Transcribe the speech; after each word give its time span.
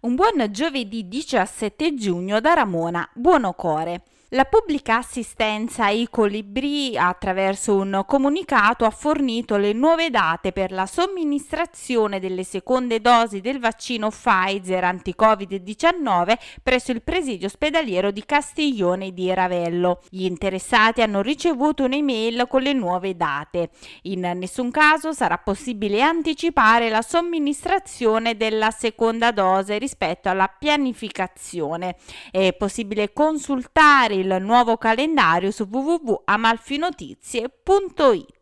Un 0.00 0.14
buon 0.14 0.46
giovedì 0.52 1.08
17 1.08 1.94
giugno 1.94 2.40
da 2.40 2.52
Ramona 2.52 3.08
Buonocore. 3.14 4.02
La 4.32 4.44
pubblica 4.44 4.98
assistenza 4.98 5.86
ai 5.86 6.06
colibri 6.10 6.98
attraverso 6.98 7.74
un 7.74 8.02
comunicato 8.06 8.84
ha 8.84 8.90
fornito 8.90 9.56
le 9.56 9.72
nuove 9.72 10.10
date 10.10 10.52
per 10.52 10.70
la 10.70 10.84
somministrazione 10.84 12.20
delle 12.20 12.44
seconde 12.44 13.00
dosi 13.00 13.40
del 13.40 13.58
vaccino 13.58 14.10
Pfizer 14.10 14.84
anti-Covid-19 14.84 16.34
presso 16.62 16.92
il 16.92 17.00
presidio 17.00 17.46
ospedaliero 17.46 18.10
di 18.10 18.22
Castiglione 18.26 19.14
di 19.14 19.32
Ravello. 19.32 20.02
Gli 20.10 20.24
interessati 20.24 21.00
hanno 21.00 21.22
ricevuto 21.22 21.84
un'email 21.84 22.48
con 22.48 22.60
le 22.60 22.74
nuove 22.74 23.16
date. 23.16 23.70
In 24.02 24.30
nessun 24.34 24.70
caso 24.70 25.14
sarà 25.14 25.38
possibile 25.38 26.02
anticipare 26.02 26.90
la 26.90 27.00
somministrazione 27.00 28.36
della 28.36 28.72
seconda 28.72 29.30
dose 29.30 29.78
rispetto 29.78 30.28
alla 30.28 30.48
pianificazione. 30.48 31.96
È 32.30 32.52
possibile 32.52 33.14
consultare 33.14 34.16
il 34.18 34.36
nuovo 34.40 34.76
calendario 34.76 35.50
su 35.50 35.66
www.amalfinotizie.it. 35.70 38.36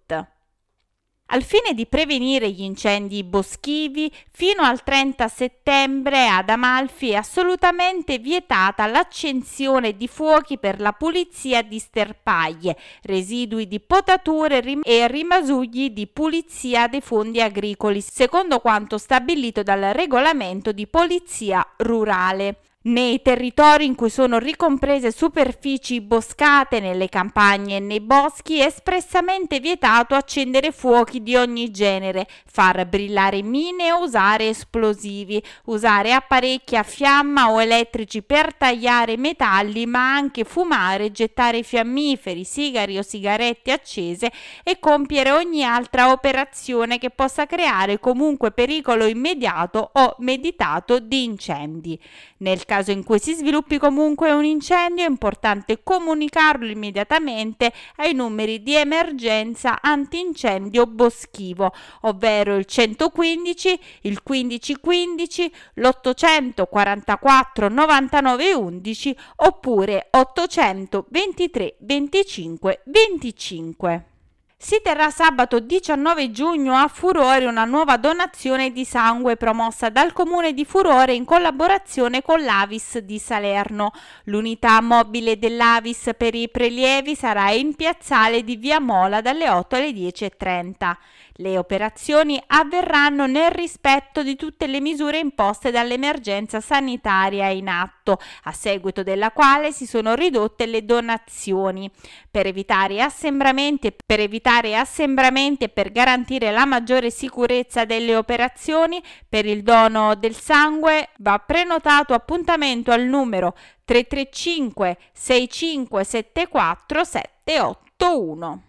Al 1.30 1.42
fine 1.42 1.74
di 1.74 1.86
prevenire 1.86 2.48
gli 2.50 2.62
incendi 2.62 3.24
boschivi, 3.24 4.12
fino 4.30 4.62
al 4.62 4.84
30 4.84 5.26
settembre 5.26 6.28
ad 6.28 6.48
Amalfi 6.48 7.10
è 7.10 7.16
assolutamente 7.16 8.18
vietata 8.18 8.86
l'accensione 8.86 9.96
di 9.96 10.06
fuochi 10.06 10.56
per 10.56 10.80
la 10.80 10.92
pulizia 10.92 11.62
di 11.62 11.80
sterpaglie, 11.80 12.76
residui 13.02 13.66
di 13.66 13.80
potature 13.80 14.62
e 14.84 15.08
rimasugli 15.08 15.90
di 15.90 16.06
pulizia 16.06 16.86
dei 16.86 17.00
fondi 17.00 17.40
agricoli, 17.40 18.00
secondo 18.00 18.60
quanto 18.60 18.96
stabilito 18.96 19.64
dal 19.64 19.94
regolamento 19.94 20.70
di 20.70 20.86
polizia 20.86 21.66
rurale 21.78 22.60
nei 22.86 23.20
territori 23.22 23.84
in 23.84 23.94
cui 23.94 24.10
sono 24.10 24.38
ricomprese 24.38 25.10
superfici 25.10 26.00
boscate, 26.00 26.78
nelle 26.78 27.08
campagne 27.08 27.76
e 27.76 27.80
nei 27.80 28.00
boschi, 28.00 28.60
è 28.60 28.66
espressamente 28.66 29.58
vietato 29.58 30.14
accendere 30.14 30.70
fuochi 30.70 31.22
di 31.22 31.34
ogni 31.34 31.70
genere, 31.70 32.28
far 32.46 32.86
brillare 32.86 33.42
mine 33.42 33.90
o 33.92 34.02
usare 34.02 34.48
esplosivi, 34.48 35.42
usare 35.64 36.12
apparecchi 36.12 36.76
a 36.76 36.84
fiamma 36.84 37.50
o 37.50 37.60
elettrici 37.60 38.22
per 38.22 38.54
tagliare 38.54 39.16
metalli, 39.16 39.84
ma 39.86 40.14
anche 40.14 40.44
fumare, 40.44 41.10
gettare 41.10 41.62
fiammiferi, 41.62 42.44
sigari 42.44 42.98
o 42.98 43.02
sigarette 43.02 43.72
accese 43.72 44.30
e 44.62 44.78
compiere 44.78 45.32
ogni 45.32 45.64
altra 45.64 46.12
operazione 46.12 46.98
che 46.98 47.10
possa 47.10 47.46
creare 47.46 47.98
comunque 47.98 48.52
pericolo 48.52 49.06
immediato 49.06 49.90
o 49.92 50.14
meditato 50.18 51.00
di 51.00 51.24
incendi. 51.24 51.98
Nel 52.38 52.64
caso 52.64 52.74
in 52.90 53.04
cui 53.04 53.18
si 53.18 53.34
sviluppi 53.34 53.78
comunque 53.78 54.32
un 54.32 54.44
incendio 54.44 55.04
è 55.04 55.08
importante 55.08 55.80
comunicarlo 55.82 56.66
immediatamente 56.66 57.72
ai 57.96 58.12
numeri 58.12 58.62
di 58.62 58.74
emergenza 58.74 59.80
antincendio 59.80 60.86
boschivo, 60.86 61.72
ovvero 62.02 62.56
il 62.56 62.64
115, 62.64 63.80
il 64.02 64.20
1515, 64.24 65.52
l'844 65.74 67.72
99 67.72 68.54
11 68.54 69.16
oppure 69.36 70.08
823 70.10 71.76
25 71.80 72.82
25. 72.84 74.15
Si 74.58 74.80
terrà 74.82 75.10
sabato 75.10 75.60
19 75.60 76.30
giugno 76.30 76.76
a 76.76 76.88
Furore 76.88 77.44
una 77.44 77.66
nuova 77.66 77.98
donazione 77.98 78.72
di 78.72 78.86
sangue 78.86 79.36
promossa 79.36 79.90
dal 79.90 80.14
comune 80.14 80.54
di 80.54 80.64
Furore 80.64 81.12
in 81.12 81.26
collaborazione 81.26 82.22
con 82.22 82.42
l'Avis 82.42 82.98
di 83.00 83.18
Salerno. 83.18 83.92
L'unità 84.24 84.80
mobile 84.80 85.38
dell'Avis 85.38 86.08
per 86.16 86.34
i 86.34 86.48
prelievi 86.48 87.14
sarà 87.14 87.50
in 87.50 87.74
piazzale 87.74 88.42
di 88.44 88.56
Via 88.56 88.80
Mola 88.80 89.20
dalle 89.20 89.50
8 89.50 89.76
alle 89.76 89.90
10.30. 89.90 90.96
Le 91.38 91.58
operazioni 91.58 92.42
avverranno 92.46 93.26
nel 93.26 93.50
rispetto 93.50 94.22
di 94.22 94.36
tutte 94.36 94.66
le 94.66 94.80
misure 94.80 95.18
imposte 95.18 95.70
dall'emergenza 95.70 96.62
sanitaria 96.62 97.48
in 97.48 97.68
atto, 97.68 98.18
a 98.44 98.52
seguito 98.52 99.02
della 99.02 99.32
quale 99.32 99.70
si 99.70 99.84
sono 99.84 100.14
ridotte 100.14 100.64
le 100.64 100.86
donazioni. 100.86 101.90
Per 102.30 102.46
evitare 102.46 103.02
assembramenti 103.02 103.88
e 103.88 103.96
per, 104.04 104.18
evitare 104.46 104.76
assembramenti 104.76 105.64
e 105.64 105.68
per 105.68 105.90
garantire 105.90 106.52
la 106.52 106.64
maggiore 106.64 107.10
sicurezza 107.10 107.84
delle 107.84 108.14
operazioni, 108.14 109.02
per 109.28 109.44
il 109.44 109.64
dono 109.64 110.14
del 110.14 110.36
sangue 110.36 111.08
va 111.18 111.36
prenotato 111.40 112.14
appuntamento 112.14 112.92
al 112.92 113.02
numero 113.02 113.56
335 113.84 114.98
6574 115.12 117.04
781. 117.04 118.62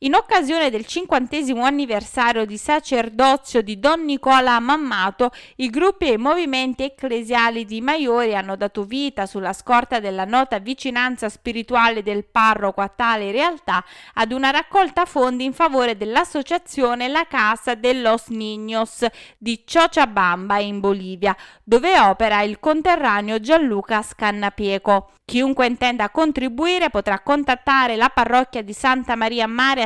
In 0.00 0.14
occasione 0.14 0.68
del 0.68 0.84
cinquantesimo 0.84 1.64
anniversario 1.64 2.44
di 2.44 2.58
sacerdozio 2.58 3.62
di 3.62 3.78
Don 3.78 4.04
Nicola 4.04 4.60
Mammato, 4.60 5.30
i 5.56 5.70
gruppi 5.70 6.08
e 6.08 6.12
i 6.12 6.18
movimenti 6.18 6.82
ecclesiali 6.82 7.64
di 7.64 7.80
Maiori 7.80 8.36
hanno 8.36 8.56
dato 8.56 8.84
vita, 8.84 9.24
sulla 9.24 9.54
scorta 9.54 9.98
della 9.98 10.26
nota 10.26 10.58
vicinanza 10.58 11.30
spirituale 11.30 12.02
del 12.02 12.26
parroco 12.26 12.82
a 12.82 12.88
tale 12.94 13.32
realtà, 13.32 13.82
ad 14.12 14.32
una 14.32 14.50
raccolta 14.50 15.06
fondi 15.06 15.44
in 15.44 15.54
favore 15.54 15.96
dell'associazione 15.96 17.08
La 17.08 17.24
Casa 17.26 17.74
de 17.74 17.94
los 17.94 18.28
Niños 18.28 19.06
di 19.38 19.64
Cochabamba 19.64 20.58
in 20.58 20.78
Bolivia, 20.78 21.34
dove 21.64 21.98
opera 21.98 22.42
il 22.42 22.60
conterraneo 22.60 23.40
Gianluca 23.40 24.02
Scannapieco. 24.02 25.12
Chiunque 25.24 25.66
intenda 25.66 26.10
contribuire 26.10 26.88
potrà 26.88 27.18
contattare 27.18 27.96
la 27.96 28.10
parrocchia 28.10 28.62
di 28.62 28.72
Santa 28.72 29.16
Maria 29.16 29.48
Mare 29.48 29.85